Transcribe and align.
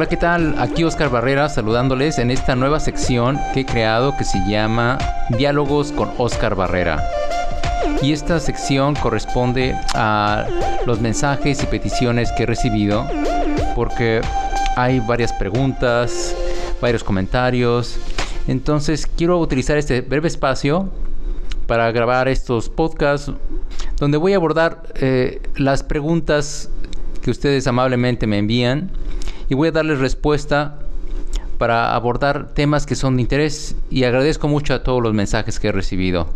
Hola, 0.00 0.08
¿qué 0.08 0.16
tal? 0.16 0.54
Aquí 0.58 0.82
Oscar 0.82 1.10
Barrera 1.10 1.50
saludándoles 1.50 2.18
en 2.18 2.30
esta 2.30 2.56
nueva 2.56 2.80
sección 2.80 3.38
que 3.52 3.60
he 3.60 3.66
creado 3.66 4.16
que 4.16 4.24
se 4.24 4.38
llama 4.48 4.96
Diálogos 5.28 5.92
con 5.92 6.10
Oscar 6.16 6.54
Barrera. 6.54 7.04
Y 8.00 8.14
esta 8.14 8.40
sección 8.40 8.94
corresponde 8.94 9.76
a 9.94 10.46
los 10.86 11.02
mensajes 11.02 11.62
y 11.62 11.66
peticiones 11.66 12.32
que 12.32 12.44
he 12.44 12.46
recibido 12.46 13.06
porque 13.76 14.22
hay 14.74 15.00
varias 15.00 15.34
preguntas, 15.34 16.34
varios 16.80 17.04
comentarios. 17.04 17.98
Entonces 18.48 19.06
quiero 19.06 19.38
utilizar 19.38 19.76
este 19.76 20.00
breve 20.00 20.28
espacio 20.28 20.88
para 21.66 21.92
grabar 21.92 22.26
estos 22.28 22.70
podcasts 22.70 23.30
donde 23.98 24.16
voy 24.16 24.32
a 24.32 24.36
abordar 24.36 24.82
eh, 24.94 25.42
las 25.56 25.82
preguntas 25.82 26.70
que 27.20 27.30
ustedes 27.30 27.66
amablemente 27.66 28.26
me 28.26 28.38
envían 28.38 28.92
y 29.50 29.54
voy 29.54 29.68
a 29.68 29.72
darles 29.72 29.98
respuesta 29.98 30.78
para 31.58 31.94
abordar 31.94 32.54
temas 32.54 32.86
que 32.86 32.94
son 32.94 33.16
de 33.16 33.22
interés 33.22 33.76
y 33.90 34.04
agradezco 34.04 34.48
mucho 34.48 34.72
a 34.72 34.82
todos 34.82 35.02
los 35.02 35.12
mensajes 35.12 35.60
que 35.60 35.68
he 35.68 35.72
recibido. 35.72 36.28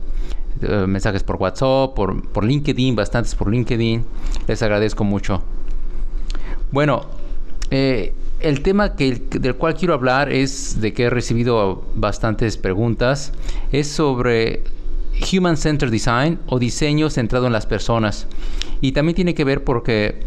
Eh, 0.61 0.85
mensajes 0.87 1.23
por 1.23 1.37
WhatsApp, 1.37 1.95
por, 1.95 2.29
por 2.29 2.45
LinkedIn, 2.45 2.95
bastantes 2.95 3.35
por 3.35 3.51
LinkedIn. 3.51 4.05
Les 4.49 4.63
agradezco 4.63 5.05
mucho. 5.05 5.43
Bueno, 6.73 7.07
eh, 7.71 8.13
el 8.41 8.63
tema 8.63 8.97
que, 8.97 9.23
del 9.31 9.55
cual 9.55 9.75
quiero 9.75 9.95
hablar 9.95 10.31
es 10.31 10.81
de 10.81 10.93
que 10.93 11.05
he 11.05 11.11
recibido 11.11 11.85
bastantes 11.95 12.57
preguntas. 12.57 13.33
Es 13.71 13.89
sobre 13.89 14.65
Human 15.33 15.57
Centered 15.57 15.93
Design 15.93 16.41
o 16.47 16.59
diseño 16.59 17.11
centrado 17.11 17.47
en 17.47 17.53
las 17.53 17.67
personas. 17.67 18.27
Y 18.81 18.93
también 18.93 19.15
tiene 19.15 19.35
que 19.35 19.45
ver 19.45 19.63
porque 19.63 20.21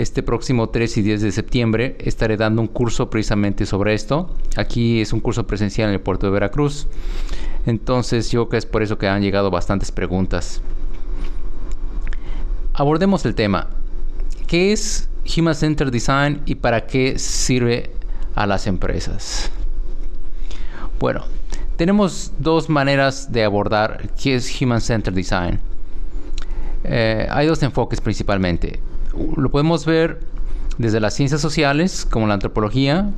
este 0.00 0.22
próximo 0.22 0.70
3 0.70 0.96
y 0.96 1.02
10 1.02 1.20
de 1.20 1.30
septiembre 1.30 1.96
estaré 1.98 2.38
dando 2.38 2.62
un 2.62 2.68
curso 2.68 3.10
precisamente 3.10 3.66
sobre 3.66 3.92
esto. 3.92 4.34
Aquí 4.56 5.02
es 5.02 5.12
un 5.12 5.20
curso 5.20 5.46
presencial 5.46 5.90
en 5.90 5.94
el 5.94 6.00
puerto 6.00 6.26
de 6.26 6.32
Veracruz. 6.32 6.86
Entonces 7.66 8.30
yo 8.30 8.48
creo 8.48 8.48
que 8.48 8.56
es 8.56 8.66
por 8.66 8.82
eso 8.82 8.96
que 8.96 9.08
han 9.08 9.20
llegado 9.20 9.50
bastantes 9.50 9.92
preguntas. 9.92 10.62
Abordemos 12.72 13.26
el 13.26 13.34
tema. 13.34 13.68
¿Qué 14.46 14.72
es 14.72 15.10
Human 15.36 15.54
Centered 15.54 15.92
Design 15.92 16.40
y 16.46 16.54
para 16.54 16.86
qué 16.86 17.18
sirve 17.18 17.90
a 18.34 18.46
las 18.46 18.66
empresas? 18.66 19.50
Bueno, 20.98 21.24
tenemos 21.76 22.32
dos 22.38 22.70
maneras 22.70 23.32
de 23.32 23.44
abordar 23.44 24.08
qué 24.20 24.36
es 24.36 24.62
Human 24.62 24.80
Centered 24.80 25.14
Design. 25.14 25.60
Eh, 26.84 27.26
hay 27.30 27.46
dos 27.46 27.62
enfoques 27.62 28.00
principalmente. 28.00 28.80
Lo 29.36 29.50
podemos 29.50 29.86
ver 29.86 30.20
desde 30.78 31.00
las 31.00 31.14
ciencias 31.14 31.40
sociales, 31.40 32.06
como 32.08 32.26
la 32.26 32.34
antropología, 32.34 33.10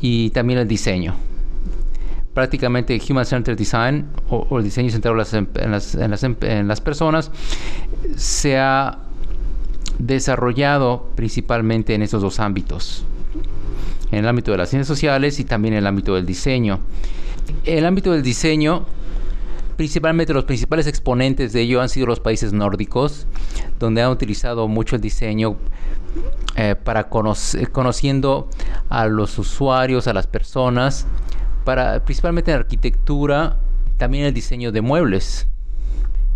y 0.00 0.30
también 0.30 0.58
el 0.58 0.68
diseño. 0.68 1.14
Prácticamente 2.34 3.00
Human 3.08 3.26
Centered 3.26 3.58
Design 3.58 4.06
o, 4.28 4.58
el 4.58 4.64
diseño 4.64 4.90
centrado 4.90 5.14
en 5.14 5.18
las, 5.70 5.94
en, 5.94 6.10
las, 6.10 6.24
en 6.24 6.68
las 6.68 6.80
personas 6.80 7.30
se 8.16 8.56
ha 8.56 8.98
desarrollado 9.98 11.08
principalmente 11.16 11.94
en 11.94 12.02
estos 12.02 12.22
dos 12.22 12.40
ámbitos, 12.40 13.04
en 14.12 14.20
el 14.20 14.28
ámbito 14.28 14.52
de 14.52 14.58
las 14.58 14.70
ciencias 14.70 14.86
sociales 14.86 15.40
y 15.40 15.44
también 15.44 15.74
en 15.74 15.78
el 15.78 15.86
ámbito 15.86 16.14
del 16.14 16.24
diseño. 16.24 16.78
El 17.64 17.84
ámbito 17.84 18.12
del 18.12 18.22
diseño, 18.22 18.86
principalmente 19.80 20.34
los 20.34 20.44
principales 20.44 20.86
exponentes 20.86 21.54
de 21.54 21.62
ello 21.62 21.80
han 21.80 21.88
sido 21.88 22.06
los 22.06 22.20
países 22.20 22.52
nórdicos, 22.52 23.26
donde 23.78 24.02
han 24.02 24.10
utilizado 24.10 24.68
mucho 24.68 24.94
el 24.94 25.00
diseño 25.00 25.56
eh, 26.54 26.74
para 26.74 27.08
conociendo 27.08 28.50
a 28.90 29.06
los 29.06 29.38
usuarios, 29.38 30.06
a 30.06 30.12
las 30.12 30.26
personas, 30.26 31.06
para 31.64 32.04
principalmente 32.04 32.50
en 32.50 32.58
arquitectura, 32.58 33.58
también 33.96 34.26
el 34.26 34.34
diseño 34.34 34.70
de 34.70 34.82
muebles. 34.82 35.46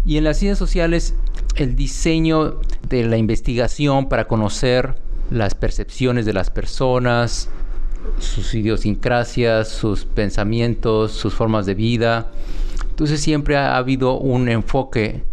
Y 0.06 0.16
en 0.16 0.24
las 0.24 0.38
ciencias 0.38 0.58
sociales, 0.58 1.14
el 1.56 1.76
diseño 1.76 2.60
de 2.88 3.04
la 3.04 3.18
investigación 3.18 4.08
para 4.08 4.26
conocer 4.26 4.94
las 5.30 5.54
percepciones 5.54 6.24
de 6.24 6.32
las 6.32 6.48
personas, 6.48 7.50
sus 8.18 8.54
idiosincrasias, 8.54 9.68
sus 9.68 10.06
pensamientos, 10.06 11.12
sus 11.12 11.34
formas 11.34 11.66
de 11.66 11.74
vida. 11.74 12.30
Entonces 12.94 13.20
siempre 13.20 13.56
ha 13.56 13.76
habido 13.76 14.20
un 14.20 14.48
enfoque 14.48 15.24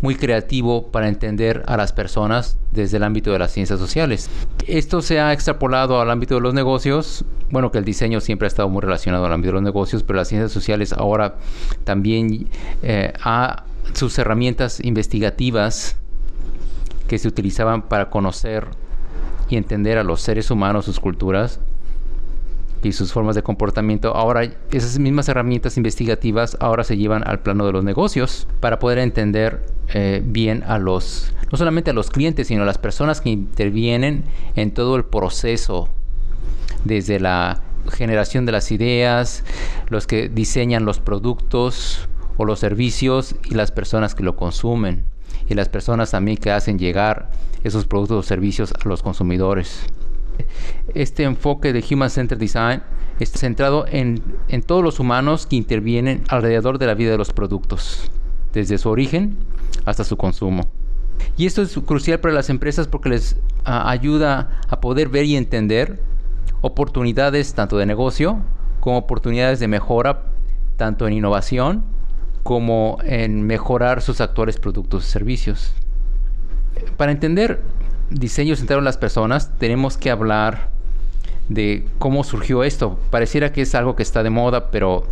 muy 0.00 0.16
creativo 0.16 0.88
para 0.88 1.06
entender 1.06 1.62
a 1.68 1.76
las 1.76 1.92
personas 1.92 2.58
desde 2.72 2.96
el 2.96 3.04
ámbito 3.04 3.30
de 3.30 3.38
las 3.38 3.52
ciencias 3.52 3.78
sociales. 3.78 4.28
Esto 4.66 5.00
se 5.00 5.20
ha 5.20 5.32
extrapolado 5.32 6.00
al 6.00 6.10
ámbito 6.10 6.34
de 6.34 6.40
los 6.40 6.54
negocios. 6.54 7.24
Bueno, 7.50 7.70
que 7.70 7.78
el 7.78 7.84
diseño 7.84 8.20
siempre 8.20 8.46
ha 8.46 8.48
estado 8.48 8.68
muy 8.68 8.82
relacionado 8.82 9.26
al 9.26 9.32
ámbito 9.32 9.50
de 9.50 9.54
los 9.54 9.62
negocios, 9.62 10.02
pero 10.02 10.16
las 10.16 10.26
ciencias 10.26 10.50
sociales 10.50 10.92
ahora 10.92 11.36
también 11.84 12.48
eh, 12.82 13.12
ha 13.22 13.62
sus 13.92 14.18
herramientas 14.18 14.80
investigativas 14.84 15.96
que 17.06 17.18
se 17.18 17.28
utilizaban 17.28 17.82
para 17.82 18.10
conocer 18.10 18.66
y 19.48 19.56
entender 19.56 19.98
a 19.98 20.02
los 20.02 20.20
seres 20.20 20.50
humanos, 20.50 20.86
sus 20.86 20.98
culturas, 20.98 21.60
y 22.84 22.92
sus 22.92 23.12
formas 23.12 23.34
de 23.34 23.42
comportamiento. 23.42 24.14
Ahora 24.14 24.44
esas 24.70 24.98
mismas 24.98 25.28
herramientas 25.28 25.76
investigativas 25.76 26.56
ahora 26.60 26.84
se 26.84 26.96
llevan 26.96 27.26
al 27.26 27.40
plano 27.40 27.66
de 27.66 27.72
los 27.72 27.84
negocios 27.84 28.46
para 28.60 28.78
poder 28.78 28.98
entender 28.98 29.64
eh, 29.88 30.22
bien 30.24 30.62
a 30.66 30.78
los, 30.78 31.32
no 31.50 31.58
solamente 31.58 31.90
a 31.90 31.94
los 31.94 32.10
clientes, 32.10 32.48
sino 32.48 32.62
a 32.62 32.66
las 32.66 32.78
personas 32.78 33.20
que 33.20 33.30
intervienen 33.30 34.24
en 34.56 34.72
todo 34.72 34.96
el 34.96 35.04
proceso, 35.04 35.88
desde 36.84 37.20
la 37.20 37.62
generación 37.92 38.46
de 38.46 38.52
las 38.52 38.70
ideas, 38.72 39.44
los 39.88 40.06
que 40.06 40.28
diseñan 40.28 40.84
los 40.84 41.00
productos 41.00 42.08
o 42.36 42.44
los 42.44 42.58
servicios 42.58 43.36
y 43.44 43.54
las 43.54 43.70
personas 43.70 44.14
que 44.14 44.22
lo 44.22 44.36
consumen 44.36 45.04
y 45.48 45.54
las 45.54 45.68
personas 45.68 46.10
también 46.10 46.36
que 46.36 46.50
hacen 46.50 46.78
llegar 46.78 47.30
esos 47.62 47.86
productos 47.86 48.24
o 48.24 48.26
servicios 48.26 48.72
a 48.72 48.88
los 48.88 49.02
consumidores. 49.02 49.86
Este 50.94 51.24
enfoque 51.24 51.72
de 51.72 51.84
Human 51.90 52.10
Centered 52.10 52.40
Design 52.40 52.82
está 53.20 53.38
centrado 53.38 53.86
en, 53.88 54.22
todos 54.66 54.82
los 54.82 55.00
humanos 55.00 55.46
que 55.46 55.56
intervienen 55.56 56.22
alrededor 56.28 56.78
de 56.78 56.86
la 56.86 56.94
vida 56.94 57.10
de 57.10 57.18
los 57.18 57.32
productos, 57.32 58.10
desde 58.52 58.78
su 58.78 58.88
origen 58.88 59.36
hasta 59.84 60.04
su 60.04 60.16
consumo. 60.16 60.62
Y 61.36 61.46
esto 61.46 61.62
es 61.62 61.78
crucial 61.84 62.20
para 62.20 62.34
las 62.34 62.50
empresas 62.50 62.88
porque 62.88 63.08
les 63.08 63.36
ayuda 63.64 64.60
a 64.68 64.80
poder 64.80 65.08
ver 65.08 65.24
y 65.24 65.36
entender 65.36 66.02
oportunidades 66.60 67.54
tanto 67.54 67.76
de 67.78 67.86
negocio 67.86 68.38
como 68.80 68.98
oportunidades 68.98 69.60
de 69.60 69.68
mejora 69.68 70.22
tanto 70.76 71.06
en 71.06 71.14
innovación 71.14 71.84
como 72.42 72.98
en 73.04 73.46
mejorar 73.46 74.02
sus 74.02 74.20
actuales 74.20 74.58
productos 74.58 75.06
y 75.06 75.10
servicios. 75.10 75.74
Para 76.96 77.12
entender 77.12 77.62
diseño 78.10 78.56
centrado 78.56 78.78
en 78.78 78.84
las 78.84 78.96
personas, 78.96 79.50
tenemos 79.58 79.96
que 79.96 80.10
hablar 80.10 80.70
de 81.48 81.86
cómo 81.98 82.24
surgió 82.24 82.64
esto. 82.64 82.98
Pareciera 83.10 83.52
que 83.52 83.62
es 83.62 83.74
algo 83.74 83.96
que 83.96 84.02
está 84.02 84.22
de 84.22 84.30
moda, 84.30 84.70
pero 84.70 85.04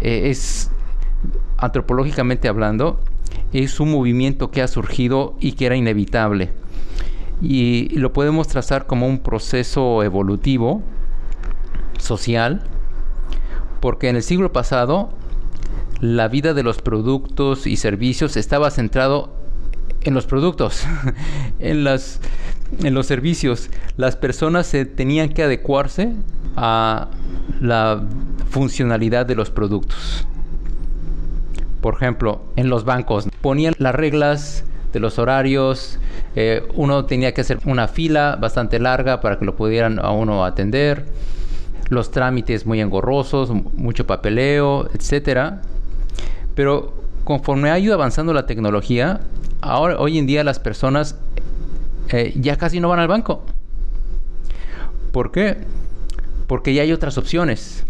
eh, 0.00 0.30
es 0.30 0.70
antropológicamente 1.56 2.48
hablando, 2.48 3.00
es 3.52 3.80
un 3.80 3.92
movimiento 3.92 4.50
que 4.50 4.62
ha 4.62 4.68
surgido 4.68 5.36
y 5.40 5.52
que 5.52 5.66
era 5.66 5.76
inevitable. 5.76 6.52
Y 7.40 7.88
lo 7.98 8.12
podemos 8.12 8.48
trazar 8.48 8.86
como 8.86 9.06
un 9.06 9.18
proceso 9.18 10.02
evolutivo, 10.02 10.82
social, 11.98 12.62
porque 13.80 14.08
en 14.08 14.16
el 14.16 14.22
siglo 14.22 14.52
pasado 14.52 15.10
la 16.00 16.28
vida 16.28 16.52
de 16.52 16.64
los 16.64 16.82
productos 16.82 17.66
y 17.66 17.76
servicios 17.76 18.36
estaba 18.36 18.70
centrado 18.70 19.41
en 20.04 20.14
los 20.14 20.26
productos, 20.26 20.84
en, 21.58 21.84
las, 21.84 22.20
en 22.82 22.94
los 22.94 23.06
servicios. 23.06 23.70
Las 23.96 24.16
personas 24.16 24.66
se 24.66 24.84
tenían 24.84 25.30
que 25.30 25.42
adecuarse 25.42 26.12
a 26.56 27.08
la 27.60 28.02
funcionalidad 28.50 29.26
de 29.26 29.34
los 29.34 29.50
productos. 29.50 30.26
Por 31.80 31.94
ejemplo, 31.94 32.42
en 32.56 32.68
los 32.68 32.84
bancos 32.84 33.28
ponían 33.40 33.74
las 33.78 33.94
reglas 33.94 34.64
de 34.92 35.00
los 35.00 35.18
horarios. 35.18 35.98
Eh, 36.36 36.62
uno 36.74 37.06
tenía 37.06 37.34
que 37.34 37.40
hacer 37.40 37.58
una 37.64 37.88
fila 37.88 38.36
bastante 38.40 38.78
larga 38.78 39.20
para 39.20 39.38
que 39.38 39.44
lo 39.44 39.56
pudieran 39.56 39.98
a 39.98 40.10
uno 40.10 40.44
atender. 40.44 41.06
Los 41.88 42.10
trámites 42.10 42.66
muy 42.66 42.80
engorrosos, 42.80 43.50
mucho 43.50 44.06
papeleo, 44.06 44.88
etcétera. 44.94 45.62
Pero 46.54 46.94
conforme 47.24 47.70
ha 47.70 47.78
ido 47.78 47.94
avanzando 47.94 48.32
la 48.32 48.46
tecnología, 48.46 49.20
ahora 49.62 49.96
hoy 49.98 50.18
en 50.18 50.26
día 50.26 50.44
las 50.44 50.58
personas 50.58 51.16
eh, 52.10 52.34
ya 52.36 52.56
casi 52.58 52.80
no 52.80 52.88
van 52.88 52.98
al 52.98 53.08
banco. 53.08 53.44
¿Por 55.12 55.30
qué? 55.30 55.58
Porque 56.46 56.74
ya 56.74 56.82
hay 56.82 56.92
otras 56.92 57.16
opciones. 57.16 57.86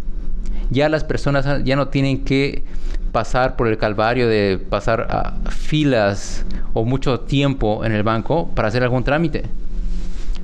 Ya 0.71 0.89
las 0.89 1.05
personas 1.05 1.65
ya 1.65 1.77
no 1.77 1.89
tienen 1.89 2.25
que 2.25 2.63
pasar 3.11 3.57
por 3.57 3.69
el 3.69 3.77
calvario 3.77 4.29
de 4.29 4.59
pasar 4.59 5.07
a 5.11 5.51
filas 5.51 6.45
o 6.73 6.85
mucho 6.85 7.21
tiempo 7.21 7.85
en 7.85 7.93
el 7.93 8.03
banco 8.03 8.49
para 8.55 8.69
hacer 8.69 8.83
algún 8.83 9.05
trámite. 9.05 9.45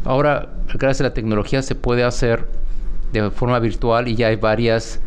Ahora, 0.05 0.49
gracias 0.75 1.01
a 1.01 1.05
la 1.05 1.15
tecnología, 1.15 1.63
se 1.63 1.75
puede 1.75 2.05
hacer 2.05 2.47
de 3.13 3.31
forma 3.31 3.59
virtual 3.59 4.09
y 4.09 4.17
ya 4.17 4.29
hay 4.29 4.37
varias 4.37 5.01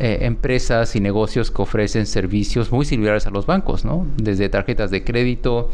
eh, 0.00 0.18
empresas 0.22 0.96
y 0.96 1.00
negocios 1.00 1.50
que 1.50 1.62
ofrecen 1.62 2.06
servicios 2.06 2.72
muy 2.72 2.84
similares 2.84 3.26
a 3.26 3.30
los 3.30 3.46
bancos, 3.46 3.84
¿no? 3.84 4.06
Desde 4.16 4.48
tarjetas 4.48 4.90
de 4.90 5.04
crédito, 5.04 5.70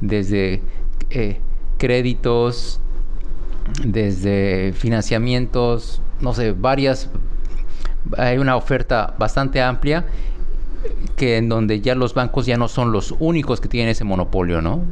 desde 0.00 0.62
eh, 1.10 1.38
créditos, 1.78 2.80
desde 3.84 4.72
financiamientos, 4.72 6.00
no 6.20 6.34
sé, 6.34 6.52
varias. 6.52 7.10
Hay 8.16 8.38
una 8.38 8.56
oferta 8.56 9.14
bastante 9.18 9.60
amplia 9.60 10.06
que 11.16 11.36
en 11.36 11.48
donde 11.48 11.80
ya 11.80 11.94
los 11.94 12.14
bancos 12.14 12.46
ya 12.46 12.56
no 12.56 12.68
son 12.68 12.92
los 12.92 13.14
únicos 13.18 13.60
que 13.60 13.68
tienen 13.68 13.90
ese 13.90 14.04
monopolio, 14.04 14.62
¿no? 14.62 14.84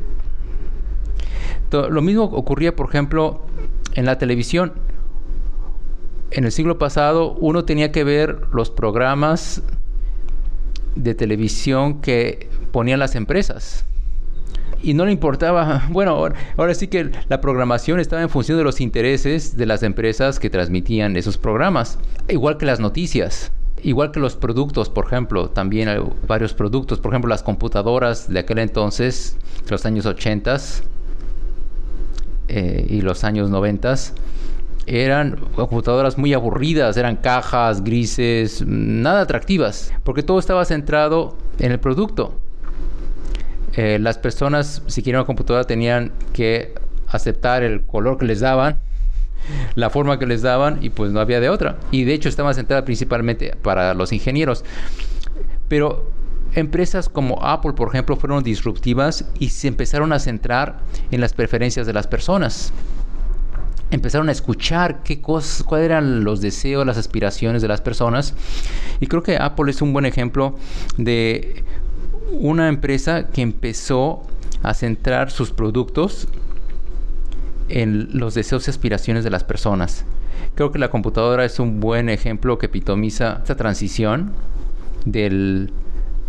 Lo 1.70 2.00
mismo 2.00 2.24
ocurría, 2.24 2.74
por 2.74 2.88
ejemplo, 2.88 3.42
en 3.94 4.06
la 4.06 4.18
televisión. 4.18 4.72
En 6.36 6.44
el 6.44 6.52
siglo 6.52 6.76
pasado 6.78 7.32
uno 7.40 7.64
tenía 7.64 7.92
que 7.92 8.04
ver 8.04 8.42
los 8.52 8.68
programas 8.68 9.62
de 10.94 11.14
televisión 11.14 12.02
que 12.02 12.50
ponían 12.72 12.98
las 12.98 13.14
empresas. 13.14 13.86
Y 14.82 14.92
no 14.92 15.06
le 15.06 15.12
importaba, 15.12 15.86
bueno, 15.90 16.10
ahora, 16.58 16.74
sí 16.74 16.88
que 16.88 17.10
la 17.30 17.40
programación 17.40 18.00
estaba 18.00 18.20
en 18.20 18.28
función 18.28 18.58
de 18.58 18.64
los 18.64 18.82
intereses 18.82 19.56
de 19.56 19.64
las 19.64 19.82
empresas 19.82 20.38
que 20.38 20.50
transmitían 20.50 21.16
esos 21.16 21.38
programas, 21.38 21.98
igual 22.28 22.58
que 22.58 22.66
las 22.66 22.80
noticias. 22.80 23.50
Igual 23.82 24.10
que 24.10 24.20
los 24.20 24.36
productos, 24.36 24.90
por 24.90 25.06
ejemplo, 25.06 25.48
también 25.48 25.88
hay 25.88 26.00
varios 26.26 26.52
productos, 26.52 27.00
por 27.00 27.12
ejemplo, 27.12 27.30
las 27.30 27.42
computadoras 27.42 28.28
de 28.28 28.40
aquel 28.40 28.58
entonces, 28.58 29.38
los 29.70 29.86
años 29.86 30.04
80 30.04 30.58
eh, 32.48 32.86
y 32.90 33.00
los 33.00 33.24
años 33.24 33.48
90 33.48 33.94
eran 34.86 35.36
computadoras 35.54 36.16
muy 36.16 36.32
aburridas, 36.32 36.96
eran 36.96 37.16
cajas 37.16 37.82
grises, 37.82 38.64
nada 38.66 39.22
atractivas, 39.22 39.92
porque 40.04 40.22
todo 40.22 40.38
estaba 40.38 40.64
centrado 40.64 41.36
en 41.58 41.72
el 41.72 41.80
producto. 41.80 42.40
Eh, 43.74 43.98
las 44.00 44.16
personas, 44.16 44.82
si 44.86 45.02
querían 45.02 45.20
una 45.20 45.26
computadora, 45.26 45.64
tenían 45.64 46.12
que 46.32 46.74
aceptar 47.08 47.62
el 47.62 47.82
color 47.84 48.16
que 48.16 48.26
les 48.26 48.40
daban, 48.40 48.80
la 49.74 49.90
forma 49.90 50.18
que 50.18 50.26
les 50.26 50.42
daban, 50.42 50.78
y 50.80 50.90
pues 50.90 51.10
no 51.10 51.20
había 51.20 51.40
de 51.40 51.50
otra. 51.50 51.76
Y 51.90 52.04
de 52.04 52.14
hecho 52.14 52.28
estaba 52.28 52.54
centrada 52.54 52.84
principalmente 52.84 53.56
para 53.60 53.92
los 53.92 54.12
ingenieros. 54.12 54.64
Pero 55.68 56.10
empresas 56.54 57.08
como 57.08 57.44
Apple, 57.44 57.72
por 57.72 57.88
ejemplo, 57.88 58.16
fueron 58.16 58.44
disruptivas 58.44 59.24
y 59.40 59.48
se 59.48 59.66
empezaron 59.66 60.12
a 60.12 60.20
centrar 60.20 60.78
en 61.10 61.20
las 61.20 61.32
preferencias 61.32 61.86
de 61.88 61.92
las 61.92 62.06
personas 62.06 62.72
empezaron 63.96 64.28
a 64.28 64.32
escuchar 64.32 65.02
qué 65.02 65.20
cosas, 65.20 65.62
cuáles 65.62 65.86
eran 65.86 66.24
los 66.24 66.40
deseos, 66.40 66.86
las 66.86 66.98
aspiraciones 66.98 67.62
de 67.62 67.68
las 67.68 67.80
personas. 67.80 68.34
Y 69.00 69.06
creo 69.06 69.22
que 69.22 69.36
Apple 69.36 69.70
es 69.70 69.82
un 69.82 69.92
buen 69.92 70.06
ejemplo 70.06 70.56
de 70.96 71.64
una 72.32 72.68
empresa 72.68 73.28
que 73.28 73.42
empezó 73.42 74.22
a 74.62 74.74
centrar 74.74 75.30
sus 75.30 75.50
productos 75.50 76.28
en 77.68 78.08
los 78.18 78.34
deseos 78.34 78.66
y 78.66 78.70
aspiraciones 78.70 79.24
de 79.24 79.30
las 79.30 79.44
personas. 79.44 80.04
Creo 80.54 80.72
que 80.72 80.78
la 80.78 80.90
computadora 80.90 81.44
es 81.44 81.58
un 81.58 81.80
buen 81.80 82.08
ejemplo 82.08 82.58
que 82.58 82.66
epitomiza 82.66 83.38
esta 83.42 83.56
transición 83.56 84.32
de 85.04 85.68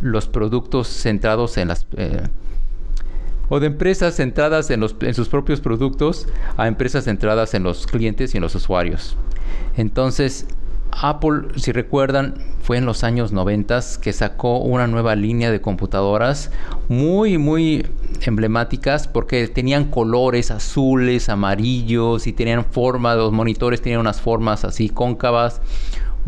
los 0.01 0.27
productos 0.27 0.87
centrados 0.87 1.57
en 1.57 1.67
las... 1.69 1.85
Eh, 1.97 2.23
o 3.49 3.59
de 3.59 3.67
empresas 3.67 4.15
centradas 4.15 4.69
en, 4.69 4.79
los, 4.79 4.95
en 5.01 5.13
sus 5.13 5.29
propios 5.29 5.61
productos 5.61 6.27
a 6.57 6.67
empresas 6.67 7.05
centradas 7.05 7.53
en 7.53 7.63
los 7.63 7.87
clientes 7.87 8.33
y 8.33 8.37
en 8.37 8.43
los 8.43 8.55
usuarios. 8.55 9.17
Entonces, 9.75 10.47
Apple, 10.91 11.49
si 11.57 11.71
recuerdan, 11.71 12.35
fue 12.61 12.77
en 12.77 12.85
los 12.85 13.03
años 13.03 13.31
90 13.31 13.79
que 14.01 14.13
sacó 14.13 14.59
una 14.59 14.87
nueva 14.87 15.15
línea 15.15 15.51
de 15.51 15.61
computadoras 15.61 16.51
muy, 16.89 17.37
muy 17.37 17.85
emblemáticas 18.21 19.07
porque 19.07 19.47
tenían 19.47 19.85
colores 19.85 20.49
azules, 20.49 21.29
amarillos 21.29 22.25
y 22.25 22.33
tenían 22.33 22.65
forma, 22.65 23.15
los 23.15 23.31
monitores 23.31 23.81
tenían 23.81 24.01
unas 24.01 24.19
formas 24.21 24.65
así 24.65 24.89
cóncavas, 24.89 25.61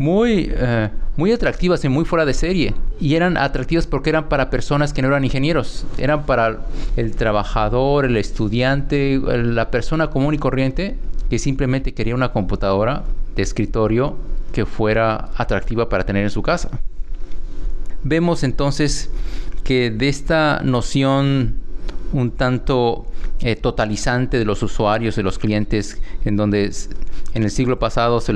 muy, 0.00 0.50
eh, 0.50 0.88
muy 1.18 1.30
atractivas 1.30 1.84
y 1.84 1.90
muy 1.90 2.06
fuera 2.06 2.24
de 2.24 2.32
serie. 2.32 2.74
Y 2.98 3.16
eran 3.16 3.36
atractivas 3.36 3.86
porque 3.86 4.08
eran 4.08 4.30
para 4.30 4.48
personas 4.48 4.94
que 4.94 5.02
no 5.02 5.08
eran 5.08 5.26
ingenieros, 5.26 5.84
eran 5.98 6.24
para 6.24 6.60
el 6.96 7.14
trabajador, 7.14 8.06
el 8.06 8.16
estudiante, 8.16 9.20
la 9.22 9.70
persona 9.70 10.08
común 10.08 10.32
y 10.32 10.38
corriente 10.38 10.96
que 11.28 11.38
simplemente 11.38 11.92
quería 11.92 12.14
una 12.14 12.32
computadora 12.32 13.04
de 13.36 13.42
escritorio 13.42 14.16
que 14.54 14.64
fuera 14.64 15.28
atractiva 15.36 15.90
para 15.90 16.06
tener 16.06 16.24
en 16.24 16.30
su 16.30 16.40
casa. 16.40 16.70
Vemos 18.02 18.42
entonces 18.42 19.10
que 19.64 19.90
de 19.90 20.08
esta 20.08 20.62
noción 20.64 21.56
un 22.14 22.30
tanto 22.30 23.04
eh, 23.40 23.54
totalizante 23.54 24.38
de 24.38 24.46
los 24.46 24.62
usuarios, 24.62 25.14
de 25.14 25.22
los 25.22 25.38
clientes, 25.38 26.00
en 26.24 26.38
donde 26.38 26.72
en 27.34 27.42
el 27.42 27.50
siglo 27.50 27.78
pasado 27.78 28.22
se, 28.22 28.32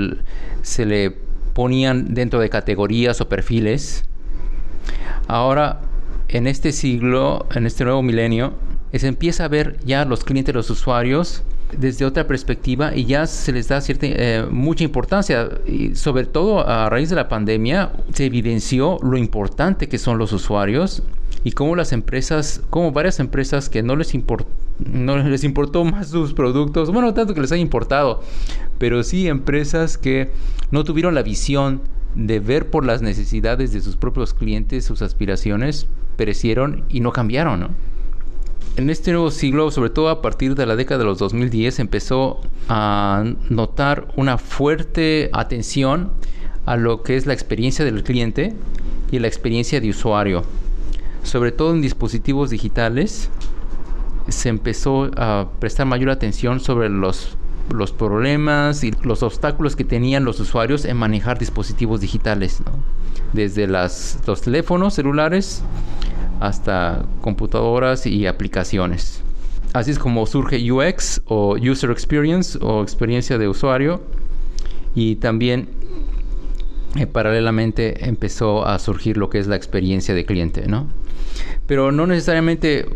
se 0.60 0.84
le 0.84 1.23
ponían 1.54 2.14
dentro 2.14 2.40
de 2.40 2.50
categorías 2.50 3.20
o 3.20 3.28
perfiles, 3.28 4.04
ahora 5.26 5.80
en 6.28 6.46
este 6.46 6.72
siglo, 6.72 7.46
en 7.54 7.66
este 7.66 7.84
nuevo 7.84 8.02
milenio, 8.02 8.52
se 8.92 9.06
empieza 9.06 9.44
a 9.44 9.48
ver 9.48 9.78
ya 9.84 10.04
los 10.04 10.24
clientes, 10.24 10.54
los 10.54 10.70
usuarios, 10.70 11.42
desde 11.78 12.04
otra 12.04 12.26
perspectiva 12.26 12.94
y 12.94 13.04
ya 13.04 13.26
se 13.26 13.52
les 13.52 13.68
da 13.68 13.80
cierta 13.80 14.06
eh, 14.08 14.46
mucha 14.50 14.84
importancia. 14.84 15.48
Y 15.66 15.94
sobre 15.94 16.24
todo 16.24 16.66
a 16.66 16.88
raíz 16.88 17.10
de 17.10 17.16
la 17.16 17.28
pandemia 17.28 17.92
se 18.12 18.26
evidenció 18.26 18.98
lo 19.02 19.16
importante 19.16 19.88
que 19.88 19.98
son 19.98 20.18
los 20.18 20.32
usuarios 20.32 21.02
y 21.42 21.52
cómo 21.52 21.76
las 21.76 21.92
empresas, 21.92 22.62
como 22.70 22.92
varias 22.92 23.20
empresas 23.20 23.68
que 23.68 23.82
no 23.82 23.96
les 23.96 24.14
no 24.78 25.18
les 25.18 25.44
importó 25.44 25.84
más 25.84 26.08
sus 26.08 26.34
productos, 26.34 26.90
bueno, 26.90 27.12
tanto 27.14 27.34
que 27.34 27.40
les 27.40 27.52
haya 27.52 27.62
importado, 27.62 28.22
pero 28.78 29.02
sí 29.02 29.28
empresas 29.28 29.98
que 29.98 30.30
no 30.70 30.84
tuvieron 30.84 31.14
la 31.14 31.22
visión 31.22 31.82
de 32.14 32.40
ver 32.40 32.70
por 32.70 32.84
las 32.84 33.02
necesidades 33.02 33.72
de 33.72 33.80
sus 33.80 33.96
propios 33.96 34.34
clientes, 34.34 34.84
sus 34.84 35.02
aspiraciones, 35.02 35.86
perecieron 36.16 36.84
y 36.88 37.00
no 37.00 37.12
cambiaron, 37.12 37.74
en 38.76 38.90
este 38.90 39.12
nuevo 39.12 39.30
siglo, 39.30 39.70
sobre 39.70 39.90
todo 39.90 40.08
a 40.08 40.20
partir 40.20 40.56
de 40.56 40.66
la 40.66 40.74
década 40.74 40.98
de 40.98 41.04
los 41.04 41.18
2010, 41.18 41.78
empezó 41.78 42.40
a 42.68 43.22
notar 43.48 44.08
una 44.16 44.36
fuerte 44.36 45.30
atención 45.32 46.10
a 46.66 46.76
lo 46.76 47.04
que 47.04 47.16
es 47.16 47.26
la 47.26 47.34
experiencia 47.34 47.84
del 47.84 48.02
cliente 48.02 48.52
y 49.12 49.20
la 49.20 49.28
experiencia 49.28 49.80
de 49.80 49.90
usuario. 49.90 50.42
Sobre 51.22 51.52
todo 51.52 51.72
en 51.72 51.82
dispositivos 51.82 52.50
digitales, 52.50 53.30
se 54.26 54.48
empezó 54.48 55.08
a 55.16 55.50
prestar 55.60 55.86
mayor 55.86 56.10
atención 56.10 56.58
sobre 56.58 56.88
los, 56.88 57.36
los 57.70 57.92
problemas 57.92 58.84
y 58.84 58.92
los 59.02 59.22
obstáculos 59.22 59.76
que 59.76 59.84
tenían 59.84 60.24
los 60.24 60.40
usuarios 60.40 60.84
en 60.84 60.96
manejar 60.96 61.38
dispositivos 61.38 62.00
digitales, 62.00 62.62
desde 63.32 63.66
los 63.66 64.40
teléfonos 64.42 64.94
celulares 64.94 65.62
hasta 66.40 67.04
computadoras 67.20 68.06
y 68.06 68.26
aplicaciones. 68.26 69.22
Así 69.72 69.90
es 69.90 69.98
como 69.98 70.24
surge 70.26 70.70
UX 70.70 71.20
o 71.26 71.56
User 71.56 71.90
Experience 71.90 72.58
o 72.60 72.82
experiencia 72.82 73.38
de 73.38 73.48
usuario 73.48 74.02
y 74.94 75.16
también 75.16 75.68
eh, 76.96 77.06
paralelamente 77.06 78.08
empezó 78.08 78.66
a 78.66 78.78
surgir 78.78 79.16
lo 79.16 79.30
que 79.30 79.40
es 79.40 79.48
la 79.48 79.56
experiencia 79.56 80.14
de 80.14 80.24
cliente, 80.24 80.68
¿no? 80.68 80.88
Pero 81.66 81.90
no 81.90 82.06
necesariamente 82.06 82.86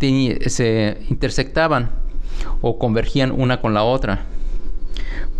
se 0.00 0.98
intersectaban 1.08 1.90
o 2.68 2.78
convergían 2.78 3.30
una 3.30 3.60
con 3.60 3.74
la 3.74 3.84
otra. 3.84 4.24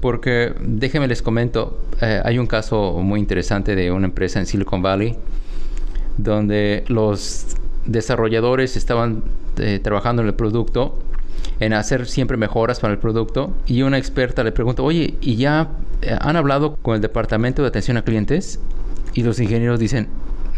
Porque 0.00 0.54
déjenme 0.60 1.08
les 1.08 1.22
comento, 1.22 1.80
eh, 2.00 2.20
hay 2.24 2.38
un 2.38 2.46
caso 2.46 3.00
muy 3.02 3.18
interesante 3.18 3.74
de 3.74 3.90
una 3.90 4.06
empresa 4.06 4.38
en 4.38 4.46
Silicon 4.46 4.80
Valley 4.80 5.16
donde 6.18 6.84
los 6.88 7.56
desarrolladores 7.84 8.76
estaban 8.76 9.22
eh, 9.58 9.80
trabajando 9.82 10.22
en 10.22 10.28
el 10.28 10.34
producto, 10.34 10.98
en 11.60 11.72
hacer 11.72 12.06
siempre 12.06 12.36
mejoras 12.36 12.80
para 12.80 12.92
el 12.92 12.98
producto, 12.98 13.52
y 13.66 13.82
una 13.82 13.98
experta 13.98 14.44
le 14.44 14.52
pregunta, 14.52 14.82
oye, 14.82 15.14
¿y 15.20 15.36
ya 15.36 15.70
eh, 16.02 16.16
han 16.20 16.36
hablado 16.36 16.76
con 16.76 16.94
el 16.94 17.00
departamento 17.00 17.62
de 17.62 17.68
atención 17.68 17.96
a 17.96 18.02
clientes? 18.02 18.60
Y 19.14 19.22
los 19.22 19.40
ingenieros 19.40 19.78
dicen, 19.78 20.08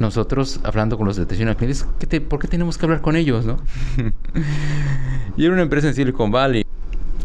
nosotros 0.00 0.60
hablando 0.62 0.96
con 0.96 1.06
los 1.06 1.16
de 1.16 1.22
atención 1.22 1.48
a 1.48 1.54
clientes, 1.54 1.86
¿por 2.28 2.38
qué 2.38 2.48
tenemos 2.48 2.78
que 2.78 2.86
hablar 2.86 3.00
con 3.00 3.16
ellos? 3.16 3.44
¿no? 3.44 3.58
y 5.36 5.44
era 5.44 5.52
una 5.52 5.62
empresa 5.62 5.88
en 5.88 5.94
Silicon 5.94 6.30
Valley. 6.30 6.64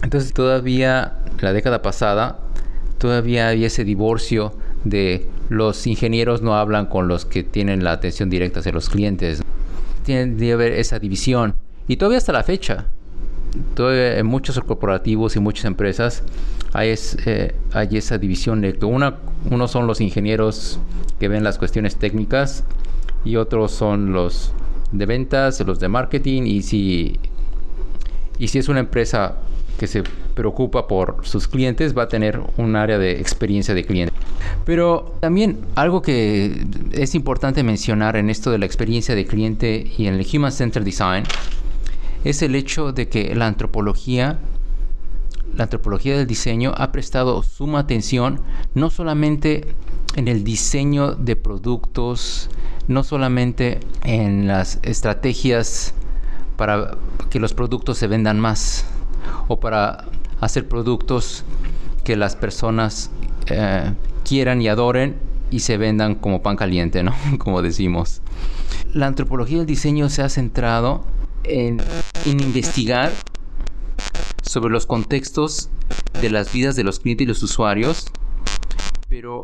Entonces 0.01 0.34
todavía, 0.34 1.18
la 1.39 1.53
década 1.53 1.82
pasada, 1.82 2.39
todavía 2.98 3.50
había 3.50 3.68
ese 3.68 3.84
divorcio 3.84 4.53
de 4.84 5.30
los 5.50 5.88
ingenieros 5.88 6.42
no 6.42 6.56
hablan 6.56 6.88
con 6.88 7.08
los 7.08 7.25
que 7.25 7.44
tienen 7.44 7.84
la 7.84 7.92
atención 7.94 8.30
directa 8.30 8.60
hacia 8.60 8.72
los 8.72 8.89
clientes. 8.89 9.42
Tiene 10.03 10.36
que 10.36 10.53
haber 10.53 10.74
esa 10.74 11.00
división. 11.00 11.56
Y 11.88 11.98
todavía 11.98 12.18
hasta 12.18 12.34
la 12.34 12.44
fecha. 12.44 12.88
En 13.77 14.25
muchos 14.25 14.60
corporativos 14.60 15.36
y 15.36 15.39
muchas 15.39 15.65
empresas 15.65 16.24
hay, 16.74 16.93
eh, 17.25 17.55
esa 17.91 18.17
división 18.17 18.62
de 18.62 18.77
una, 18.83 19.17
uno 19.50 19.67
son 19.67 19.86
los 19.86 20.01
ingenieros 20.01 20.79
que 21.19 21.27
ven 21.27 21.43
las 21.43 21.57
cuestiones 21.57 21.95
técnicas 21.98 22.63
y 23.24 23.36
otros 23.36 23.72
son 23.72 24.12
los 24.12 24.53
de 24.91 25.05
ventas, 25.05 25.60
los 25.62 25.79
de 25.79 25.88
marketing 25.88 26.43
y 26.43 26.62
si, 26.63 27.19
y 28.39 28.48
si 28.48 28.57
es 28.57 28.69
una 28.69 28.79
empresa 28.79 29.36
que 29.77 29.88
se 29.88 30.03
preocupa 30.33 30.88
por 30.88 31.17
sus 31.24 31.48
clientes 31.48 31.95
va 31.98 32.03
a 32.03 32.07
tener 32.07 32.39
un 32.57 32.75
área 32.75 32.98
de 32.98 33.19
experiencia 33.19 33.74
de 33.74 33.83
cliente. 33.86 34.13
Pero 34.65 35.15
también 35.19 35.60
algo 35.75 36.01
que 36.01 36.65
es 36.91 37.15
importante 37.15 37.63
mencionar 37.63 38.15
en 38.15 38.29
esto 38.29 38.50
de 38.50 38.57
la 38.57 38.65
experiencia 38.65 39.15
de 39.15 39.25
cliente 39.25 39.91
y 39.98 40.07
en 40.07 40.15
el 40.15 40.25
Human 40.33 40.51
Centered 40.51 40.86
Design 40.86 41.24
es 42.24 42.42
el 42.42 42.56
hecho 42.56 42.92
de 42.92 43.10
que 43.10 43.36
la 43.36 43.48
antropología 43.48 44.39
la 45.56 45.65
antropología 45.65 46.18
del 46.18 46.25
diseño 46.25 46.74
ha 46.75 46.92
prestado 46.92 47.44
suma 47.44 47.80
atención 47.80 48.42
no 48.74 48.89
solamente 48.89 49.75
en 50.15 50.27
el 50.27 50.44
diseño 50.44 51.13
de 51.13 51.36
productos, 51.36 52.50
no 52.88 53.03
solamente 53.03 53.80
en 54.03 54.48
las 54.48 54.80
estrategias 54.82 55.94
para 56.58 56.98
que 57.30 57.39
los 57.39 57.53
productos 57.53 57.98
se 57.98 58.08
vendan 58.08 58.39
más 58.39 58.86
o 59.48 59.60
para 59.60 60.06
hacer 60.39 60.68
productos 60.68 61.44
que 62.03 62.15
las 62.15 62.36
personas 62.36 63.12
eh, 63.48 63.94
quieran 64.24 64.62
y 64.62 64.68
adoren 64.68 65.15
y 65.51 65.60
se 65.60 65.77
vendan 65.77 66.15
como 66.15 66.42
pan 66.42 66.56
caliente, 66.56 67.03
¿no? 67.03 67.13
Como 67.38 67.62
decimos. 67.62 68.22
La 68.94 69.08
antropología 69.08 69.60
del 69.60 69.68
diseño 69.68 70.10
se 70.10 70.24
ha 70.24 70.30
centrado 70.30 71.03
en, 71.43 71.81
investigar 72.25 73.12
sobre 74.41 74.71
los 74.71 74.85
contextos 74.85 75.69
de 76.21 76.29
las 76.29 76.53
vidas 76.53 76.75
de 76.75 76.83
los 76.83 77.00
clientes 77.00 77.25
y 77.25 77.27
los 77.27 77.43
usuarios, 77.43 78.07
pero 79.09 79.41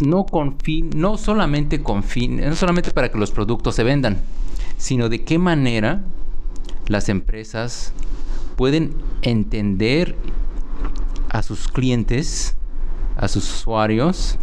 no 0.00 0.24
con 0.26 0.58
fin, 0.58 0.90
no 0.94 1.16
solamente 1.16 1.82
con 1.82 2.02
fin, 2.02 2.40
no 2.40 2.54
solamente 2.54 2.90
para 2.90 3.10
que 3.10 3.18
los 3.18 3.30
productos 3.30 3.74
se 3.74 3.84
vendan, 3.84 4.20
sino 4.76 5.08
de 5.08 5.22
qué 5.22 5.38
manera 5.38 6.02
las 6.86 7.08
empresas 7.08 7.92
pueden 8.56 8.94
entender 9.22 10.16
a 11.28 11.42
sus 11.42 11.68
clientes, 11.68 12.56
a 13.16 13.28
sus 13.28 13.48
usuarios, 13.50 14.38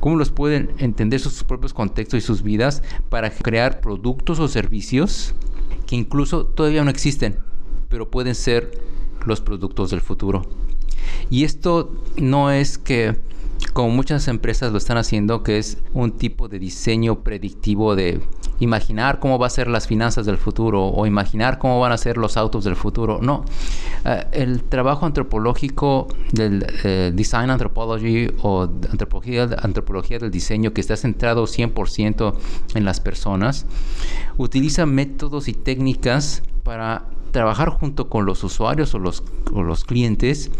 cómo 0.00 0.16
los 0.16 0.30
pueden 0.30 0.70
entender 0.78 1.20
sus 1.20 1.44
propios 1.44 1.74
contextos 1.74 2.18
y 2.18 2.20
sus 2.20 2.42
vidas 2.42 2.82
para 3.08 3.30
crear 3.30 3.80
productos 3.80 4.38
o 4.38 4.48
servicios 4.48 5.34
que 5.88 5.96
incluso 5.96 6.44
todavía 6.44 6.84
no 6.84 6.90
existen, 6.90 7.38
pero 7.88 8.10
pueden 8.10 8.34
ser 8.34 8.78
los 9.24 9.40
productos 9.40 9.90
del 9.90 10.02
futuro. 10.02 10.42
Y 11.30 11.44
esto 11.44 11.94
no 12.18 12.50
es 12.50 12.76
que 12.76 13.16
como 13.72 13.88
muchas 13.88 14.28
empresas 14.28 14.70
lo 14.70 14.76
están 14.76 14.98
haciendo, 14.98 15.42
que 15.42 15.56
es 15.56 15.78
un 15.94 16.12
tipo 16.12 16.46
de 16.48 16.58
diseño 16.58 17.24
predictivo 17.24 17.96
de 17.96 18.20
imaginar 18.60 19.20
cómo 19.20 19.38
va 19.38 19.46
a 19.46 19.50
ser 19.50 19.68
las 19.68 19.86
finanzas 19.86 20.26
del 20.26 20.38
futuro 20.38 20.86
o 20.86 21.06
imaginar 21.06 21.58
cómo 21.58 21.80
van 21.80 21.92
a 21.92 21.98
ser 21.98 22.16
los 22.16 22.36
autos 22.36 22.64
del 22.64 22.76
futuro. 22.76 23.20
No, 23.22 23.44
eh, 24.04 24.26
el 24.32 24.62
trabajo 24.64 25.06
antropológico 25.06 26.08
del 26.32 26.66
eh, 26.84 27.12
design 27.14 27.50
anthropology 27.50 28.28
o 28.42 28.62
antropología, 28.62 29.48
antropología 29.62 30.18
del 30.18 30.30
diseño 30.30 30.72
que 30.72 30.80
está 30.80 30.96
centrado 30.96 31.44
100% 31.44 32.34
en 32.74 32.84
las 32.84 33.00
personas, 33.00 33.66
utiliza 34.36 34.86
métodos 34.86 35.48
y 35.48 35.54
técnicas 35.54 36.42
para 36.62 37.04
trabajar 37.30 37.68
junto 37.68 38.08
con 38.08 38.24
los 38.24 38.42
usuarios 38.42 38.94
o 38.94 38.98
los, 38.98 39.22
o 39.52 39.62
los 39.62 39.84
clientes 39.84 40.50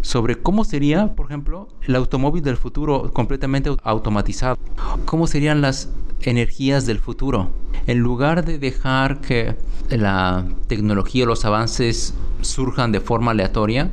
sobre 0.00 0.36
cómo 0.36 0.64
sería, 0.64 1.14
por 1.14 1.26
ejemplo, 1.26 1.68
el 1.86 1.96
automóvil 1.96 2.42
del 2.42 2.56
futuro 2.56 3.10
completamente 3.12 3.74
automatizado. 3.82 4.56
¿Cómo 5.04 5.26
serían 5.26 5.60
las 5.60 5.88
energías 6.22 6.86
del 6.86 6.98
futuro? 6.98 7.50
En 7.86 7.98
lugar 7.98 8.44
de 8.44 8.58
dejar 8.58 9.20
que 9.20 9.56
la 9.90 10.44
tecnología 10.66 11.24
o 11.24 11.26
los 11.26 11.44
avances 11.44 12.14
surjan 12.42 12.92
de 12.92 13.00
forma 13.00 13.30
aleatoria, 13.30 13.90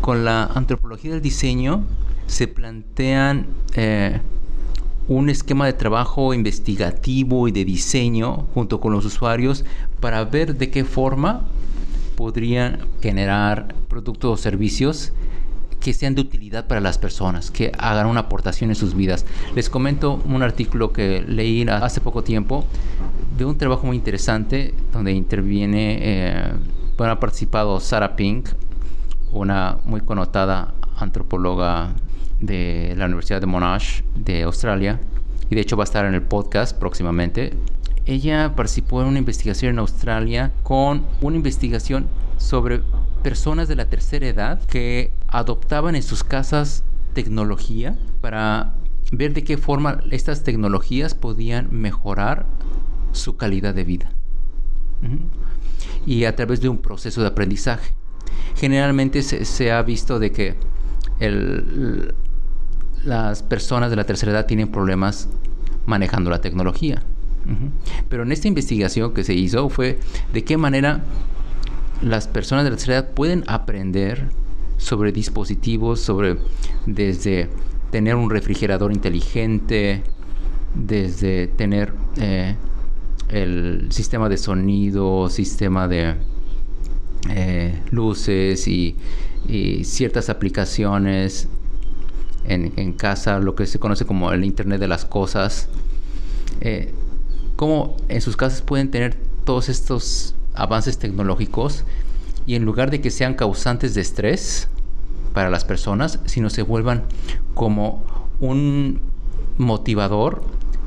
con 0.00 0.24
la 0.24 0.44
antropología 0.44 1.12
del 1.12 1.22
diseño 1.22 1.84
se 2.26 2.48
plantean 2.48 3.46
eh, 3.74 4.20
un 5.08 5.28
esquema 5.28 5.66
de 5.66 5.72
trabajo 5.72 6.32
investigativo 6.32 7.48
y 7.48 7.52
de 7.52 7.64
diseño 7.64 8.46
junto 8.54 8.80
con 8.80 8.92
los 8.92 9.04
usuarios 9.04 9.64
para 10.00 10.24
ver 10.24 10.56
de 10.56 10.70
qué 10.70 10.84
forma 10.84 11.42
podrían 12.16 12.86
generar 13.00 13.74
productos 13.88 14.38
o 14.38 14.42
servicios 14.42 15.12
que 15.82 15.92
sean 15.92 16.14
de 16.14 16.20
utilidad 16.20 16.66
para 16.66 16.80
las 16.80 16.96
personas, 16.96 17.50
que 17.50 17.72
hagan 17.76 18.06
una 18.06 18.20
aportación 18.20 18.70
en 18.70 18.76
sus 18.76 18.94
vidas. 18.94 19.26
Les 19.54 19.68
comento 19.68 20.22
un 20.24 20.42
artículo 20.42 20.92
que 20.92 21.22
leí 21.26 21.66
hace 21.68 22.00
poco 22.00 22.22
tiempo 22.22 22.64
de 23.36 23.44
un 23.44 23.58
trabajo 23.58 23.86
muy 23.86 23.96
interesante 23.96 24.74
donde 24.92 25.12
interviene, 25.12 25.98
eh, 26.00 26.52
bueno, 26.96 27.14
ha 27.14 27.20
participado 27.20 27.80
Sarah 27.80 28.14
Pink, 28.14 28.48
una 29.32 29.78
muy 29.84 30.00
connotada 30.02 30.74
antropóloga 30.96 31.94
de 32.40 32.94
la 32.96 33.06
Universidad 33.06 33.40
de 33.40 33.46
Monash 33.46 34.02
de 34.14 34.42
Australia, 34.42 35.00
y 35.50 35.54
de 35.54 35.60
hecho 35.60 35.76
va 35.76 35.82
a 35.82 35.84
estar 35.84 36.04
en 36.04 36.14
el 36.14 36.22
podcast 36.22 36.78
próximamente. 36.78 37.54
Ella 38.04 38.54
participó 38.54 39.02
en 39.02 39.08
una 39.08 39.18
investigación 39.18 39.72
en 39.72 39.78
Australia 39.80 40.52
con 40.62 41.04
una 41.20 41.36
investigación 41.36 42.06
sobre 42.36 42.82
personas 43.22 43.68
de 43.68 43.76
la 43.76 43.86
tercera 43.86 44.26
edad 44.26 44.60
que 44.64 45.12
adoptaban 45.32 45.96
en 45.96 46.02
sus 46.02 46.22
casas 46.22 46.84
tecnología 47.14 47.96
para 48.20 48.74
ver 49.10 49.32
de 49.32 49.42
qué 49.42 49.56
forma 49.56 49.98
estas 50.10 50.44
tecnologías 50.44 51.14
podían 51.14 51.68
mejorar 51.72 52.46
su 53.12 53.36
calidad 53.36 53.74
de 53.74 53.84
vida. 53.84 54.12
Y 56.06 56.26
a 56.26 56.36
través 56.36 56.60
de 56.60 56.68
un 56.68 56.78
proceso 56.78 57.22
de 57.22 57.28
aprendizaje. 57.28 57.92
Generalmente 58.56 59.22
se, 59.22 59.72
ha 59.72 59.82
visto 59.82 60.18
de 60.18 60.32
que 60.32 60.56
las 63.04 63.42
personas 63.42 63.90
de 63.90 63.96
la 63.96 64.04
tercera 64.04 64.32
edad 64.32 64.46
tienen 64.46 64.68
problemas 64.68 65.28
manejando 65.86 66.30
la 66.30 66.40
tecnología. 66.40 67.02
Pero 68.08 68.22
en 68.22 68.32
esta 68.32 68.48
investigación 68.48 69.14
que 69.14 69.24
se 69.24 69.34
hizo 69.34 69.68
fue 69.70 69.98
de 70.32 70.44
qué 70.44 70.56
manera 70.56 71.02
las 72.02 72.28
personas 72.28 72.64
de 72.64 72.70
la 72.70 72.76
tercera 72.76 72.98
edad 72.98 73.10
pueden 73.10 73.44
aprender 73.46 74.28
sobre 74.82 75.12
dispositivos, 75.12 76.00
sobre 76.00 76.36
desde 76.86 77.48
tener 77.90 78.16
un 78.16 78.30
refrigerador 78.30 78.92
inteligente, 78.92 80.02
desde 80.74 81.46
tener 81.46 81.92
eh, 82.16 82.56
el 83.28 83.86
sistema 83.90 84.28
de 84.28 84.36
sonido, 84.36 85.28
sistema 85.28 85.88
de 85.88 86.16
eh, 87.30 87.80
luces 87.90 88.66
y, 88.68 88.96
ciertas 89.82 90.30
aplicaciones 90.30 91.48
en, 92.44 92.72
en, 92.76 92.92
casa, 92.92 93.40
lo 93.40 93.56
que 93.56 93.66
se 93.66 93.80
conoce 93.80 94.04
como 94.04 94.30
el 94.32 94.44
Internet 94.44 94.78
de 94.78 94.86
las 94.86 95.04
Cosas. 95.04 95.68
Eh, 96.60 96.92
cómo 97.56 97.96
en 98.08 98.20
sus 98.20 98.36
casas 98.36 98.62
pueden 98.62 98.90
tener 98.92 99.16
todos 99.44 99.68
estos 99.68 100.36
avances 100.54 100.98
tecnológicos 100.98 101.84
y 102.46 102.54
en 102.54 102.64
lugar 102.64 102.90
de 102.90 103.00
que 103.00 103.10
sean 103.10 103.34
causantes 103.34 103.94
de 103.94 104.00
estrés 104.00 104.68
para 105.32 105.50
las 105.50 105.64
personas, 105.64 106.18
sino 106.26 106.50
se 106.50 106.62
vuelvan 106.62 107.04
como 107.54 108.04
un 108.40 109.00
motivador 109.58 110.42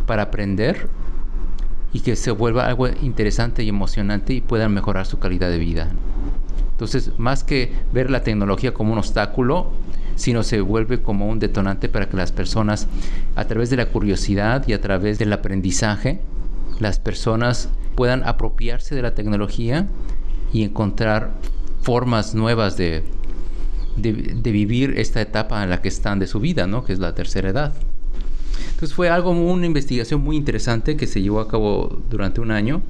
para 0.05 0.23
aprender 0.23 0.89
y 1.93 2.01
que 2.01 2.15
se 2.15 2.31
vuelva 2.31 2.67
algo 2.67 2.87
interesante 2.87 3.63
y 3.63 3.69
emocionante 3.69 4.33
y 4.33 4.41
puedan 4.41 4.73
mejorar 4.73 5.05
su 5.05 5.17
calidad 5.17 5.49
de 5.49 5.59
vida. 5.59 5.89
Entonces, 6.71 7.11
más 7.17 7.45
que 7.45 7.71
ver 7.93 8.11
la 8.11 8.23
tecnología 8.23 8.73
como 8.73 8.91
un 8.91 8.99
obstáculo, 8.99 9.71
sino 10.17 10.43
se 10.43 10.59
vuelve 10.61 11.01
como 11.01 11.27
un 11.27 11.39
detonante 11.39 11.87
para 11.87 12.09
que 12.09 12.17
las 12.17 12.33
personas, 12.33 12.87
a 13.35 13.45
través 13.45 13.69
de 13.69 13.77
la 13.77 13.87
curiosidad 13.87 14.67
y 14.67 14.73
a 14.73 14.81
través 14.81 15.17
del 15.19 15.31
aprendizaje, 15.31 16.19
las 16.79 16.99
personas 16.99 17.69
puedan 17.95 18.27
apropiarse 18.27 18.93
de 18.93 19.01
la 19.01 19.15
tecnología 19.15 19.87
y 20.55 20.63
encontrar 20.63 21.31
formas 21.81 22.33
nuevas 22.33 22.77
de, 22.77 23.03
de, 23.97 24.51
vivir 24.53 24.97
esta 24.97 25.19
etapa 25.19 25.61
en 25.61 25.69
la 25.69 25.81
que 25.81 25.89
están 25.89 26.17
de 26.17 26.27
su 26.27 26.39
vida, 26.39 26.65
¿no? 26.65 26.85
que 26.85 26.93
es 26.93 26.99
la 26.99 27.13
tercera 27.13 27.49
edad. 27.49 27.73
Entonces 28.69 28.95
fue 28.95 29.09
algo, 29.09 29.31
una 29.31 29.65
investigación 29.65 30.21
muy 30.21 30.37
interesante 30.37 30.95
que 30.95 31.07
se 31.07 31.21
llevó 31.21 31.41
a 31.41 31.49
cabo 31.49 32.01
durante 32.09 32.39
un 32.39 32.51
año 32.51 32.83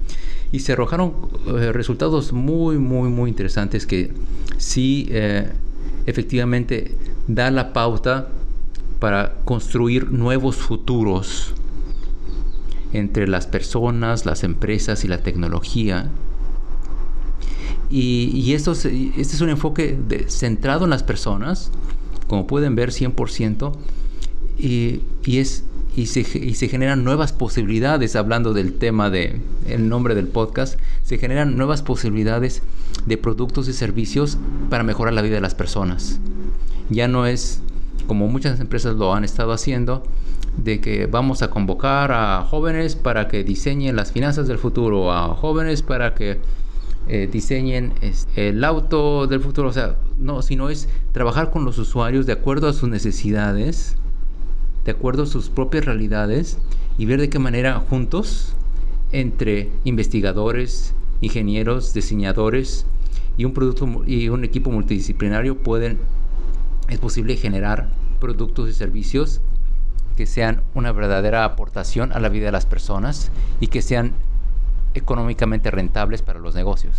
y 0.52 0.60
se 0.60 0.74
arrojaron 0.74 1.14
eh, 1.48 1.72
resultados 1.72 2.34
muy, 2.34 2.78
muy, 2.78 3.10
muy 3.10 3.32
interesantes 3.32 3.88
que 3.88 4.12
sí 4.58 5.08
eh, 5.10 5.52
efectivamente 6.06 6.96
da 7.28 7.50
la 7.50 7.74
pauta 7.74 8.28
para 9.00 9.38
construir 9.44 10.12
nuevos 10.12 10.58
futuros 10.58 11.56
entre 12.94 13.28
las 13.28 13.48
personas, 13.48 14.28
las 14.28 14.44
empresas 14.44 15.04
y 15.04 15.08
la 15.08 15.24
tecnología. 15.24 16.12
Y, 17.90 18.54
esto 18.54 18.72
este 18.72 19.22
es 19.22 19.42
un 19.42 19.50
enfoque 19.50 19.98
centrado 20.28 20.86
en 20.86 20.90
las 20.90 21.04
personas, 21.04 21.72
como 22.28 22.48
pueden 22.48 22.76
ver 22.76 22.90
100%, 22.90 23.74
y, 24.58 25.02
y 25.24 25.38
es, 25.38 25.64
y, 25.96 26.08
se, 26.08 26.22
y 26.22 26.56
se 26.56 26.68
generan 26.68 27.04
nuevas 27.04 27.32
posibilidades, 27.32 28.16
hablando 28.16 28.54
del 28.54 28.74
tema 28.74 29.10
de 29.10 29.40
el 29.68 29.88
nombre 29.88 30.16
del 30.16 30.28
podcast, 30.28 30.80
se 31.04 31.18
generan 31.18 31.58
nuevas 31.58 31.84
posibilidades 31.84 32.64
de 33.06 33.18
productos 33.18 33.68
y 33.68 33.74
servicios 33.74 34.38
para 34.70 34.84
mejorar 34.84 35.14
la 35.14 35.22
vida 35.22 35.36
de 35.36 35.42
las 35.42 35.56
personas. 35.56 36.20
Ya 36.90 37.08
no 37.08 37.26
es 37.26 37.62
como 38.08 38.28
muchas 38.28 38.60
empresas 38.60 38.96
lo 38.96 39.14
han 39.14 39.24
estado 39.24 39.52
haciendo, 39.52 40.04
de 40.58 40.80
que 40.80 41.06
vamos 41.06 41.42
a 41.42 41.50
convocar 41.50 42.12
a 42.12 42.42
jóvenes 42.44 42.96
para 42.96 43.28
que 43.28 43.44
diseñen 43.44 43.96
las 43.96 44.12
finanzas 44.12 44.48
del 44.48 44.58
futuro, 44.58 45.12
a 45.12 45.36
jóvenes 45.36 45.82
para 45.82 46.14
que 46.14 46.40
eh, 47.08 47.30
diseñen 47.32 47.94
el 48.36 48.64
auto 48.64 49.28
del 49.28 49.40
futuro, 49.40 49.70
o 49.70 49.74
sea, 49.74 49.96
no, 50.18 50.42
sino 50.42 50.70
es 50.70 50.90
trabajar 51.12 51.52
con 51.52 51.66
los 51.66 51.78
usuarios 51.78 52.26
de 52.26 52.34
acuerdo 52.34 52.68
a 52.68 52.74
sus 52.74 52.90
necesidades, 52.90 53.96
de 54.86 54.92
acuerdo 54.92 55.24
a 55.24 55.28
sus 55.28 55.50
propias 55.50 55.86
realidades 55.86 56.58
y 56.98 57.06
ver 57.06 57.22
de 57.22 57.30
qué 57.30 57.40
manera 57.40 57.80
juntos, 57.80 58.56
entre 59.12 59.70
investigadores, 59.84 60.94
ingenieros, 61.22 61.94
diseñadores 61.94 62.86
y 63.38 63.46
un 63.46 63.54
producto 63.54 64.04
y 64.06 64.30
un 64.30 64.44
equipo 64.44 64.72
multidisciplinario 64.72 65.58
pueden 65.58 66.00
es 66.90 67.00
posible 67.00 67.36
generar 67.38 67.90
productos 68.20 68.70
y 68.70 68.74
servicios 68.74 69.42
que 70.16 70.26
sean 70.26 70.64
una 70.74 70.92
verdadera 70.92 71.44
aportación 71.44 72.12
a 72.14 72.20
la 72.20 72.30
vida 72.30 72.46
de 72.46 72.52
las 72.52 72.66
personas 72.66 73.32
y 73.60 73.68
que 73.68 73.82
sean 73.82 74.14
económicamente 74.96 75.70
rentables 75.70 76.22
para 76.22 76.40
los 76.40 76.56
negocios. 76.56 76.96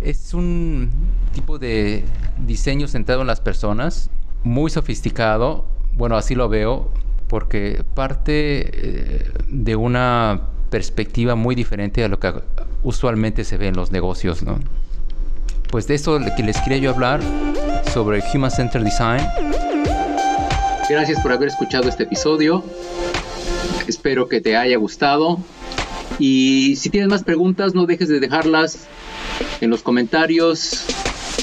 Es 0.00 0.34
un 0.34 0.90
tipo 1.32 1.58
de 1.58 2.04
diseño 2.46 2.86
centrado 2.86 3.22
en 3.22 3.26
las 3.26 3.40
personas, 3.40 4.10
muy 4.44 4.70
sofisticado, 4.70 5.64
bueno, 5.94 6.16
así 6.16 6.34
lo 6.34 6.48
veo, 6.48 6.90
porque 7.26 7.82
parte 7.94 8.70
eh, 8.72 9.32
de 9.48 9.76
una 9.76 10.42
perspectiva 10.70 11.34
muy 11.34 11.54
diferente 11.54 12.04
a 12.04 12.08
lo 12.08 12.20
que 12.20 12.32
usualmente 12.82 13.44
se 13.44 13.56
ve 13.56 13.68
en 13.68 13.76
los 13.76 13.90
negocios. 13.90 14.44
Pues 15.70 15.86
de 15.88 15.94
eso 15.94 16.18
que 16.36 16.42
les 16.42 16.58
quería 16.60 16.78
yo 16.78 16.90
hablar 16.90 17.20
sobre 17.92 18.22
Human 18.32 18.50
Centered 18.50 18.84
Design. 18.84 19.26
Gracias 20.88 21.20
por 21.20 21.32
haber 21.32 21.48
escuchado 21.48 21.88
este 21.88 22.04
episodio. 22.04 22.64
Espero 23.86 24.28
que 24.28 24.40
te 24.40 24.56
haya 24.56 24.76
gustado. 24.76 25.38
Y 26.18 26.76
si 26.76 26.90
tienes 26.90 27.08
más 27.08 27.22
preguntas, 27.22 27.74
no 27.74 27.86
dejes 27.86 28.08
de 28.08 28.20
dejarlas 28.20 28.86
en 29.60 29.70
los 29.70 29.82
comentarios. 29.82 30.84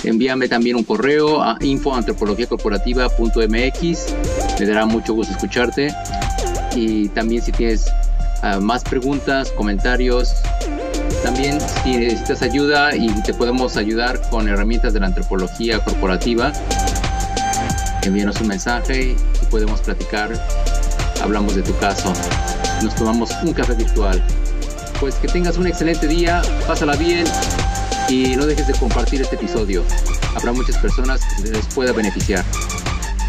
Envíame 0.03 0.47
también 0.47 0.75
un 0.75 0.83
correo 0.83 1.41
a 1.41 1.57
infoantropologiacorporativa.mx. 1.61 4.15
Me 4.59 4.65
dará 4.65 4.85
mucho 4.85 5.13
gusto 5.13 5.33
escucharte. 5.33 5.93
Y 6.75 7.07
también 7.09 7.41
si 7.41 7.51
tienes 7.51 7.87
ah, 8.43 8.59
más 8.59 8.83
preguntas, 8.83 9.51
comentarios, 9.51 10.35
también 11.23 11.57
si 11.83 11.97
necesitas 11.97 12.41
ayuda 12.41 12.95
y 12.95 13.07
te 13.23 13.33
podemos 13.33 13.77
ayudar 13.77 14.21
con 14.29 14.49
herramientas 14.49 14.93
de 14.93 14.99
la 14.99 15.07
antropología 15.07 15.79
corporativa, 15.79 16.51
envíanos 18.03 18.39
un 18.41 18.49
mensaje 18.49 19.13
y 19.13 19.15
podemos 19.49 19.79
platicar. 19.81 20.29
Hablamos 21.21 21.55
de 21.55 21.63
tu 21.63 21.75
caso. 21.77 22.13
Nos 22.83 22.93
tomamos 22.95 23.31
un 23.43 23.53
café 23.53 23.73
virtual. 23.73 24.21
Pues 24.99 25.15
que 25.15 25.27
tengas 25.27 25.57
un 25.57 25.67
excelente 25.67 26.07
día, 26.07 26.41
pásala 26.65 26.95
bien 26.95 27.25
y 28.09 28.35
no 28.35 28.45
dejes 28.45 28.67
de 28.67 28.73
compartir 28.73 29.21
este 29.21 29.35
episodio. 29.35 29.83
Habrá 30.35 30.51
muchas 30.51 30.77
personas 30.77 31.21
que 31.37 31.49
les 31.49 31.65
pueda 31.67 31.91
beneficiar. 31.91 32.43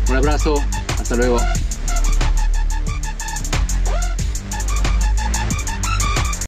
Un 0.09 0.17
abrazo, 0.17 0.63
hasta 0.99 1.17
luego. 1.17 1.39